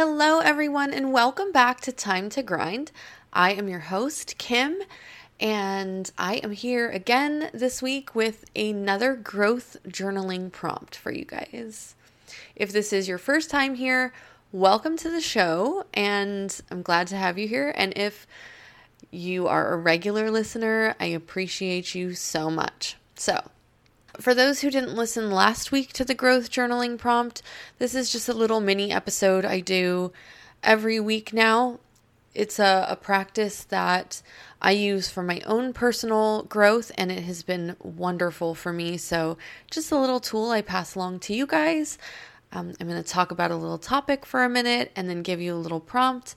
Hello, 0.00 0.38
everyone, 0.38 0.94
and 0.94 1.12
welcome 1.12 1.50
back 1.50 1.80
to 1.80 1.90
Time 1.90 2.30
to 2.30 2.40
Grind. 2.40 2.92
I 3.32 3.50
am 3.50 3.66
your 3.66 3.80
host, 3.80 4.38
Kim, 4.38 4.78
and 5.40 6.08
I 6.16 6.34
am 6.36 6.52
here 6.52 6.88
again 6.88 7.50
this 7.52 7.82
week 7.82 8.14
with 8.14 8.44
another 8.54 9.16
growth 9.16 9.76
journaling 9.88 10.52
prompt 10.52 10.94
for 10.94 11.10
you 11.10 11.24
guys. 11.24 11.96
If 12.54 12.70
this 12.70 12.92
is 12.92 13.08
your 13.08 13.18
first 13.18 13.50
time 13.50 13.74
here, 13.74 14.12
welcome 14.52 14.96
to 14.98 15.10
the 15.10 15.20
show, 15.20 15.84
and 15.92 16.56
I'm 16.70 16.82
glad 16.82 17.08
to 17.08 17.16
have 17.16 17.36
you 17.36 17.48
here. 17.48 17.74
And 17.76 17.92
if 17.98 18.24
you 19.10 19.48
are 19.48 19.72
a 19.72 19.76
regular 19.76 20.30
listener, 20.30 20.94
I 21.00 21.06
appreciate 21.06 21.96
you 21.96 22.14
so 22.14 22.50
much. 22.50 22.94
So, 23.16 23.50
for 24.20 24.34
those 24.34 24.60
who 24.60 24.70
didn't 24.70 24.96
listen 24.96 25.30
last 25.30 25.70
week 25.70 25.92
to 25.92 26.04
the 26.04 26.14
growth 26.14 26.50
journaling 26.50 26.98
prompt, 26.98 27.42
this 27.78 27.94
is 27.94 28.10
just 28.10 28.28
a 28.28 28.34
little 28.34 28.60
mini 28.60 28.90
episode 28.92 29.44
I 29.44 29.60
do 29.60 30.12
every 30.62 30.98
week 30.98 31.32
now. 31.32 31.78
It's 32.34 32.58
a, 32.58 32.86
a 32.88 32.96
practice 32.96 33.64
that 33.64 34.20
I 34.60 34.72
use 34.72 35.08
for 35.08 35.22
my 35.22 35.40
own 35.46 35.72
personal 35.72 36.42
growth, 36.42 36.90
and 36.98 37.12
it 37.12 37.22
has 37.24 37.42
been 37.42 37.76
wonderful 37.80 38.54
for 38.54 38.72
me. 38.72 38.96
So, 38.96 39.38
just 39.70 39.92
a 39.92 39.98
little 39.98 40.20
tool 40.20 40.50
I 40.50 40.62
pass 40.62 40.94
along 40.94 41.20
to 41.20 41.34
you 41.34 41.46
guys. 41.46 41.96
Um, 42.52 42.74
I'm 42.80 42.88
going 42.88 43.02
to 43.02 43.08
talk 43.08 43.30
about 43.30 43.50
a 43.50 43.56
little 43.56 43.78
topic 43.78 44.26
for 44.26 44.42
a 44.42 44.48
minute 44.48 44.90
and 44.96 45.08
then 45.08 45.22
give 45.22 45.40
you 45.40 45.54
a 45.54 45.56
little 45.56 45.80
prompt, 45.80 46.34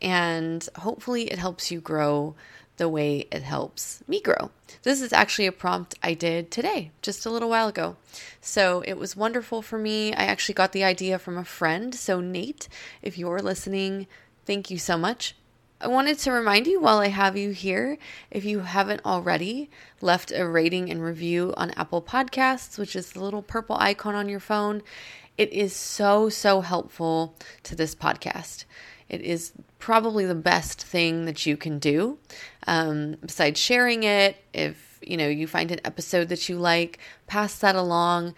and 0.00 0.66
hopefully, 0.76 1.24
it 1.30 1.38
helps 1.38 1.70
you 1.70 1.80
grow 1.80 2.34
the 2.82 2.88
way 2.88 3.28
it 3.30 3.44
helps 3.44 4.02
me 4.08 4.20
grow. 4.20 4.50
This 4.82 5.00
is 5.00 5.12
actually 5.12 5.46
a 5.46 5.52
prompt 5.52 5.94
I 6.02 6.14
did 6.14 6.50
today, 6.50 6.90
just 7.00 7.24
a 7.24 7.30
little 7.30 7.48
while 7.48 7.68
ago. 7.68 7.94
So 8.40 8.82
it 8.84 8.94
was 8.94 9.14
wonderful 9.14 9.62
for 9.62 9.78
me. 9.78 10.12
I 10.12 10.24
actually 10.24 10.56
got 10.56 10.72
the 10.72 10.82
idea 10.82 11.20
from 11.20 11.38
a 11.38 11.44
friend. 11.44 11.94
So, 11.94 12.20
Nate, 12.20 12.68
if 13.00 13.16
you're 13.16 13.38
listening, 13.38 14.08
thank 14.46 14.68
you 14.68 14.78
so 14.78 14.98
much. 14.98 15.36
I 15.80 15.86
wanted 15.86 16.18
to 16.18 16.32
remind 16.32 16.66
you 16.66 16.80
while 16.80 16.98
I 16.98 17.06
have 17.06 17.36
you 17.36 17.50
here, 17.50 17.98
if 18.32 18.44
you 18.44 18.60
haven't 18.60 19.06
already, 19.06 19.70
left 20.00 20.32
a 20.32 20.44
rating 20.44 20.90
and 20.90 21.04
review 21.04 21.54
on 21.56 21.70
Apple 21.76 22.02
Podcasts, 22.02 22.78
which 22.78 22.96
is 22.96 23.12
the 23.12 23.22
little 23.22 23.42
purple 23.42 23.76
icon 23.78 24.16
on 24.16 24.28
your 24.28 24.40
phone. 24.40 24.82
It 25.38 25.52
is 25.52 25.72
so, 25.72 26.28
so 26.28 26.62
helpful 26.62 27.36
to 27.62 27.76
this 27.76 27.94
podcast. 27.94 28.64
It 29.12 29.20
is 29.20 29.52
probably 29.78 30.24
the 30.24 30.34
best 30.34 30.82
thing 30.82 31.26
that 31.26 31.44
you 31.44 31.56
can 31.56 31.78
do. 31.78 32.18
Um, 32.66 33.16
besides 33.20 33.60
sharing 33.60 34.04
it, 34.04 34.42
if 34.54 34.98
you 35.02 35.16
know 35.18 35.28
you 35.28 35.46
find 35.46 35.70
an 35.70 35.80
episode 35.84 36.30
that 36.30 36.48
you 36.48 36.56
like, 36.56 36.98
pass 37.26 37.56
that 37.58 37.76
along. 37.76 38.34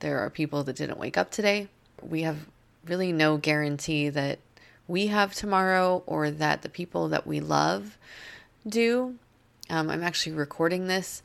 There 0.01 0.19
are 0.19 0.31
people 0.31 0.65
that 0.65 0.75
didn't 0.75 0.99
wake 0.99 1.17
up 1.17 1.31
today. 1.31 1.69
We 2.03 2.23
have 2.23 2.49
really 2.85 3.13
no 3.13 3.37
guarantee 3.37 4.09
that 4.09 4.41
we 4.89 5.07
have 5.07 5.33
tomorrow 5.33 6.03
or 6.07 6.33
that 6.33 6.63
the 6.63 6.69
people 6.69 7.09
that 7.11 7.25
we 7.25 7.39
love 7.39 7.97
do. 8.67 9.15
Um, 9.69 9.89
I'm 9.89 10.03
actually 10.03 10.33
recording 10.35 10.89
this 10.89 11.23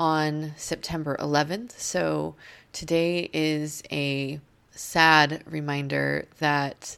on 0.00 0.52
September 0.56 1.14
11th. 1.20 1.78
So 1.78 2.34
today 2.72 3.28
is 3.34 3.82
a 3.92 4.40
sad 4.70 5.42
reminder 5.44 6.26
that 6.38 6.96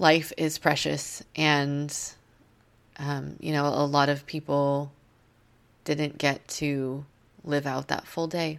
life 0.00 0.32
is 0.36 0.58
precious 0.58 1.22
and 1.36 1.96
um, 2.98 3.36
you 3.38 3.52
know 3.52 3.66
a 3.66 3.86
lot 3.86 4.08
of 4.08 4.26
people 4.26 4.90
didn't 5.84 6.18
get 6.18 6.46
to 6.48 7.04
live 7.44 7.64
out 7.64 7.86
that 7.88 8.08
full 8.08 8.26
day. 8.26 8.58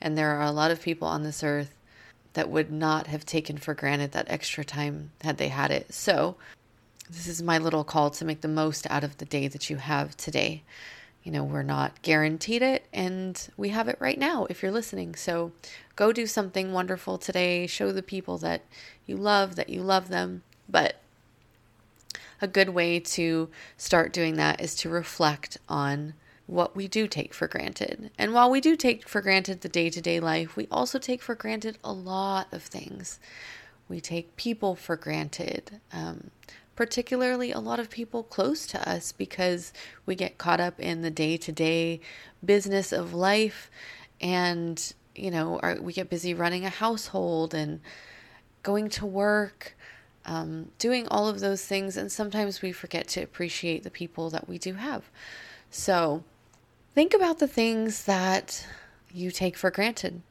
And 0.00 0.18
there 0.18 0.32
are 0.32 0.42
a 0.42 0.50
lot 0.50 0.72
of 0.72 0.82
people 0.82 1.06
on 1.06 1.22
this 1.22 1.44
earth 1.44 1.72
that 2.32 2.50
would 2.50 2.72
not 2.72 3.06
have 3.06 3.24
taken 3.24 3.58
for 3.58 3.74
granted 3.74 4.10
that 4.10 4.26
extra 4.28 4.64
time 4.64 5.12
had 5.22 5.38
they 5.38 5.48
had 5.48 5.70
it. 5.70 5.94
So 5.94 6.34
this 7.08 7.28
is 7.28 7.40
my 7.40 7.58
little 7.58 7.84
call 7.84 8.10
to 8.10 8.24
make 8.24 8.40
the 8.40 8.48
most 8.48 8.90
out 8.90 9.04
of 9.04 9.18
the 9.18 9.24
day 9.24 9.46
that 9.46 9.70
you 9.70 9.76
have 9.76 10.16
today 10.16 10.64
you 11.26 11.32
know, 11.32 11.42
we're 11.42 11.64
not 11.64 12.02
guaranteed 12.02 12.62
it, 12.62 12.86
and 12.92 13.48
we 13.56 13.70
have 13.70 13.88
it 13.88 13.96
right 13.98 14.16
now 14.16 14.46
if 14.48 14.62
you're 14.62 14.70
listening. 14.70 15.16
So 15.16 15.50
go 15.96 16.12
do 16.12 16.24
something 16.24 16.72
wonderful 16.72 17.18
today. 17.18 17.66
Show 17.66 17.90
the 17.90 18.00
people 18.00 18.38
that 18.38 18.62
you 19.06 19.16
love 19.16 19.56
that 19.56 19.68
you 19.68 19.82
love 19.82 20.08
them. 20.08 20.44
But 20.68 21.00
a 22.40 22.46
good 22.46 22.68
way 22.68 23.00
to 23.00 23.48
start 23.76 24.12
doing 24.12 24.36
that 24.36 24.60
is 24.60 24.76
to 24.76 24.88
reflect 24.88 25.58
on 25.68 26.14
what 26.46 26.76
we 26.76 26.86
do 26.86 27.08
take 27.08 27.34
for 27.34 27.48
granted. 27.48 28.12
And 28.16 28.32
while 28.32 28.48
we 28.48 28.60
do 28.60 28.76
take 28.76 29.08
for 29.08 29.20
granted 29.20 29.62
the 29.62 29.68
day 29.68 29.90
to 29.90 30.00
day 30.00 30.20
life, 30.20 30.54
we 30.54 30.68
also 30.70 31.00
take 31.00 31.22
for 31.22 31.34
granted 31.34 31.76
a 31.82 31.92
lot 31.92 32.46
of 32.52 32.62
things. 32.62 33.18
We 33.88 34.00
take 34.00 34.36
people 34.36 34.76
for 34.76 34.94
granted. 34.94 35.80
Um, 35.92 36.30
particularly 36.76 37.50
a 37.50 37.58
lot 37.58 37.80
of 37.80 37.90
people 37.90 38.22
close 38.22 38.66
to 38.66 38.88
us 38.88 39.10
because 39.10 39.72
we 40.04 40.14
get 40.14 40.38
caught 40.38 40.60
up 40.60 40.78
in 40.78 41.02
the 41.02 41.10
day 41.10 41.36
to 41.38 41.50
day 41.50 42.00
business 42.44 42.92
of 42.92 43.14
life 43.14 43.70
and 44.20 44.94
you 45.14 45.30
know 45.30 45.58
our, 45.60 45.80
we 45.80 45.92
get 45.92 46.10
busy 46.10 46.34
running 46.34 46.64
a 46.64 46.70
household 46.70 47.54
and 47.54 47.80
going 48.62 48.88
to 48.90 49.06
work 49.06 49.74
um, 50.26 50.70
doing 50.78 51.08
all 51.08 51.28
of 51.28 51.40
those 51.40 51.64
things 51.64 51.96
and 51.96 52.12
sometimes 52.12 52.60
we 52.60 52.72
forget 52.72 53.08
to 53.08 53.22
appreciate 53.22 53.82
the 53.82 53.90
people 53.90 54.28
that 54.30 54.48
we 54.48 54.58
do 54.58 54.74
have. 54.74 55.04
So 55.70 56.24
think 56.94 57.14
about 57.14 57.38
the 57.38 57.48
things 57.48 58.04
that 58.04 58.66
you 59.14 59.30
take 59.30 59.56
for 59.56 59.70
granted. 59.70 60.22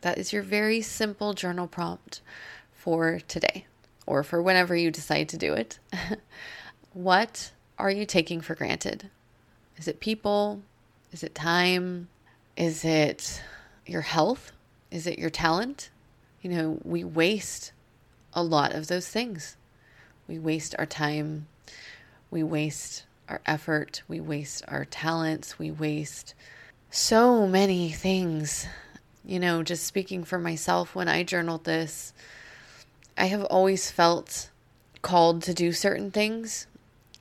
That 0.00 0.18
is 0.18 0.32
your 0.32 0.42
very 0.42 0.82
simple 0.82 1.32
journal 1.32 1.68
prompt 1.68 2.20
for 2.74 3.20
today 3.28 3.66
or 4.06 4.22
for 4.22 4.42
whenever 4.42 4.76
you 4.76 4.90
decide 4.90 5.28
to 5.30 5.38
do 5.38 5.54
it. 5.54 5.78
what 6.92 7.52
are 7.78 7.90
you 7.90 8.04
taking 8.04 8.40
for 8.40 8.54
granted? 8.54 9.10
Is 9.76 9.88
it 9.88 10.00
people? 10.00 10.62
Is 11.12 11.22
it 11.22 11.34
time? 11.34 12.08
Is 12.56 12.84
it 12.84 13.42
your 13.86 14.02
health? 14.02 14.52
Is 14.90 15.06
it 15.06 15.18
your 15.18 15.30
talent? 15.30 15.90
You 16.40 16.50
know, 16.50 16.78
we 16.84 17.04
waste 17.04 17.72
a 18.34 18.42
lot 18.42 18.72
of 18.72 18.88
those 18.88 19.08
things. 19.08 19.56
We 20.26 20.38
waste 20.38 20.74
our 20.78 20.86
time. 20.86 21.46
We 22.30 22.42
waste 22.42 23.04
our 23.28 23.40
effort. 23.46 24.02
We 24.08 24.20
waste 24.20 24.62
our 24.68 24.84
talents. 24.84 25.58
We 25.58 25.70
waste 25.70 26.34
so 26.90 27.46
many 27.46 27.90
things. 27.90 28.66
You 29.24 29.40
know, 29.40 29.62
just 29.62 29.86
speaking 29.86 30.24
for 30.24 30.38
myself, 30.38 30.94
when 30.94 31.08
I 31.08 31.22
journaled 31.22 31.64
this, 31.64 32.12
I 33.16 33.26
have 33.26 33.44
always 33.44 33.90
felt 33.90 34.50
called 35.02 35.42
to 35.42 35.54
do 35.54 35.72
certain 35.72 36.10
things, 36.10 36.66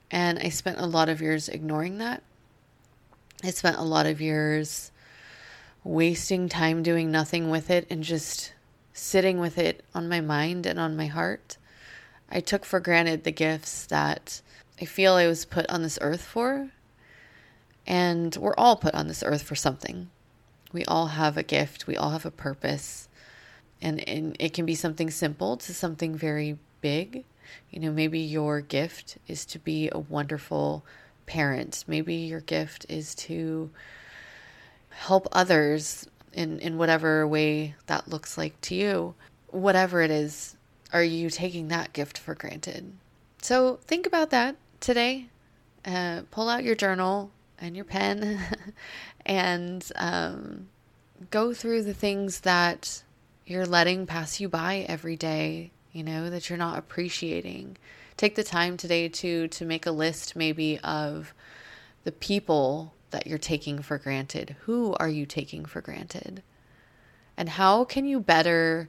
and 0.10 0.40
I 0.40 0.50
spent 0.50 0.80
a 0.80 0.86
lot 0.86 1.10
of 1.10 1.22
years 1.22 1.50
ignoring 1.50 1.98
that. 1.98 2.24
I 3.44 3.50
spent 3.50 3.78
a 3.78 3.84
lot 3.84 4.06
of 4.06 4.22
years 4.22 4.92
wasting 5.84 6.48
time 6.48 6.84
doing 6.84 7.12
nothing 7.12 7.50
with 7.50 7.70
it 7.70 7.88
and 7.90 8.04
just 8.04 8.54
sitting 8.94 9.40
with 9.40 9.58
it 9.58 9.84
on 9.96 10.08
my 10.08 10.22
mind 10.22 10.66
and 10.66 10.80
on 10.80 10.96
my 10.96 11.08
heart. 11.08 11.58
I 12.30 12.40
took 12.40 12.66
for 12.66 12.80
granted 12.80 13.24
the 13.24 13.32
gifts 13.32 13.86
that 13.88 14.42
I 14.80 14.86
feel 14.86 15.14
I 15.14 15.28
was 15.28 15.46
put 15.46 15.70
on 15.70 15.82
this 15.84 16.00
earth 16.02 16.22
for. 16.22 16.70
And 17.88 18.36
we're 18.36 18.56
all 18.58 18.76
put 18.76 18.94
on 18.94 19.08
this 19.08 19.24
earth 19.24 19.42
for 19.42 19.56
something. 19.56 20.10
We 20.72 20.86
all 20.86 21.08
have 21.08 21.36
a 21.36 21.44
gift, 21.44 21.88
we 21.88 21.98
all 21.98 22.12
have 22.12 22.26
a 22.26 22.32
purpose. 22.32 23.10
And, 23.82 24.08
and 24.08 24.36
it 24.40 24.54
can 24.54 24.66
be 24.66 24.76
something 24.76 25.10
simple 25.10 25.58
to 25.58 25.74
something 25.74 26.16
very 26.16 26.58
big. 26.82 27.26
You 27.70 27.80
know, 27.80 27.92
maybe 27.92 28.20
your 28.20 28.62
gift 28.62 29.18
is 29.28 29.46
to 29.48 29.60
be 29.60 29.90
a 29.92 30.00
wonderful 30.00 30.86
parent. 31.26 31.84
Maybe 31.88 32.16
your 32.16 32.42
gift 32.42 32.86
is 32.90 33.16
to 33.16 33.72
help 34.90 35.28
others 35.32 36.08
in, 36.34 36.60
in 36.60 36.78
whatever 36.78 37.28
way 37.28 37.76
that 37.88 38.08
looks 38.08 38.38
like 38.38 38.60
to 38.62 38.76
you. 38.76 39.16
Whatever 39.48 40.02
it 40.02 40.12
is, 40.12 40.56
are 40.94 41.04
you 41.04 41.30
taking 41.30 41.70
that 41.70 41.94
gift 41.94 42.18
for 42.18 42.36
granted? 42.36 42.94
So 43.42 43.80
think 43.86 44.06
about 44.06 44.30
that 44.30 44.56
today. 44.80 45.28
Uh, 45.84 46.22
pull 46.30 46.50
out 46.50 46.64
your 46.64 46.76
journal 46.76 47.32
and 47.60 47.76
your 47.76 47.86
pen 47.86 48.40
and 49.26 49.90
um, 49.96 50.68
go 51.30 51.54
through 51.54 51.84
the 51.84 51.94
things 51.94 52.42
that 52.42 53.04
you're 53.52 53.66
letting 53.66 54.06
pass 54.06 54.40
you 54.40 54.48
by 54.48 54.86
every 54.88 55.18
day, 55.18 55.72
you 55.92 56.04
know, 56.04 56.30
that 56.30 56.50
you're 56.50 56.58
not 56.58 56.80
appreciating. 56.80 57.78
Take 58.16 58.36
the 58.36 58.44
time 58.44 58.78
today 58.78 59.10
to 59.10 59.50
to 59.50 59.66
make 59.66 59.86
a 59.86 59.92
list 59.92 60.36
maybe 60.36 60.80
of 60.80 61.34
the 62.06 62.14
people 62.14 62.94
that 63.10 63.28
you're 63.28 63.38
taking 63.38 63.82
for 63.82 63.98
granted. 63.98 64.56
Who 64.62 64.96
are 65.00 65.10
you 65.10 65.26
taking 65.26 65.66
for 65.66 65.82
granted? 65.82 66.42
And 67.36 67.50
how 67.50 67.84
can 67.84 68.06
you 68.06 68.22
better 68.22 68.88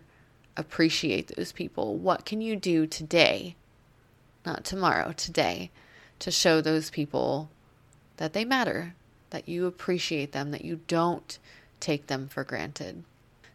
appreciate 0.56 1.32
those 1.34 1.50
people? 1.50 1.96
What 1.96 2.24
can 2.24 2.40
you 2.40 2.54
do 2.54 2.86
today, 2.86 3.56
not 4.46 4.64
tomorrow, 4.64 5.12
today, 5.12 5.70
to 6.20 6.30
show 6.30 6.60
those 6.60 6.88
people 6.88 7.50
that 8.18 8.32
they 8.32 8.44
matter, 8.44 8.94
that 9.30 9.48
you 9.48 9.66
appreciate 9.66 10.30
them, 10.30 10.52
that 10.52 10.64
you 10.64 10.80
don't 10.86 11.38
take 11.80 12.06
them 12.06 12.28
for 12.28 12.44
granted? 12.44 13.02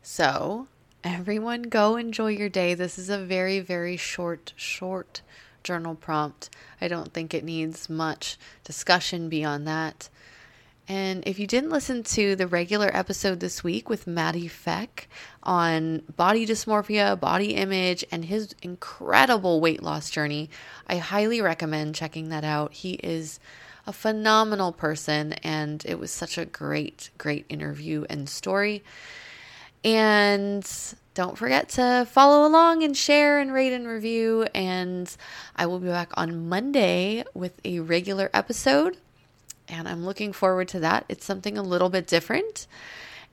So, 0.01 0.67
everyone, 1.13 1.63
go 1.63 1.95
enjoy 1.95 2.31
your 2.31 2.49
day. 2.49 2.73
This 2.73 2.99
is 2.99 3.09
a 3.09 3.17
very, 3.17 3.59
very 3.59 3.95
short, 3.95 4.53
short 4.55 5.21
journal 5.63 5.95
prompt. 5.95 6.49
I 6.81 6.87
don't 6.87 7.13
think 7.13 7.33
it 7.33 7.43
needs 7.43 7.89
much 7.89 8.37
discussion 8.63 9.29
beyond 9.29 9.67
that. 9.67 10.09
And 10.89 11.25
if 11.27 11.39
you 11.39 11.47
didn't 11.47 11.69
listen 11.69 12.03
to 12.03 12.35
the 12.35 12.47
regular 12.47 12.89
episode 12.93 13.39
this 13.39 13.63
week 13.63 13.89
with 13.89 14.07
Maddie 14.07 14.47
Feck 14.47 15.07
on 15.43 16.03
body 16.15 16.45
dysmorphia, 16.45 17.19
body 17.19 17.55
image, 17.55 18.05
and 18.11 18.25
his 18.25 18.53
incredible 18.61 19.59
weight 19.59 19.83
loss 19.83 20.09
journey, 20.09 20.49
I 20.87 20.97
highly 20.97 21.41
recommend 21.41 21.95
checking 21.95 22.29
that 22.29 22.43
out. 22.43 22.73
He 22.73 22.93
is 22.95 23.39
a 23.85 23.93
phenomenal 23.93 24.71
person, 24.73 25.33
and 25.43 25.83
it 25.85 25.99
was 25.99 26.11
such 26.11 26.37
a 26.37 26.45
great, 26.45 27.09
great 27.17 27.45
interview 27.49 28.05
and 28.09 28.29
story. 28.29 28.83
And 29.83 30.69
don't 31.13 31.37
forget 31.37 31.69
to 31.69 32.07
follow 32.11 32.45
along 32.47 32.83
and 32.83 32.95
share 32.95 33.39
and 33.39 33.53
rate 33.53 33.73
and 33.73 33.87
review. 33.87 34.47
And 34.53 35.15
I 35.55 35.65
will 35.65 35.79
be 35.79 35.87
back 35.87 36.11
on 36.15 36.49
Monday 36.49 37.23
with 37.33 37.59
a 37.63 37.79
regular 37.79 38.29
episode 38.33 38.97
and 39.69 39.87
I'm 39.87 40.05
looking 40.05 40.33
forward 40.33 40.67
to 40.69 40.79
that. 40.79 41.05
It's 41.09 41.25
something 41.25 41.57
a 41.57 41.63
little 41.63 41.89
bit 41.89 42.07
different. 42.07 42.67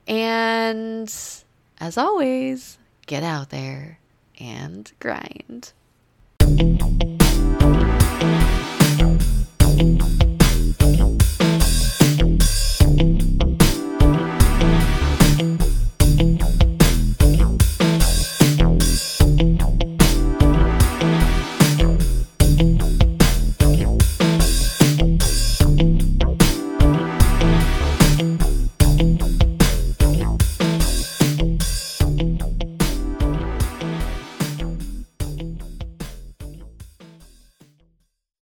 And 0.07 1.13
as 1.79 1.97
always, 1.97 2.77
get 3.07 3.23
out 3.23 3.49
there 3.49 3.99
and 4.39 4.91
grind. 4.99 5.71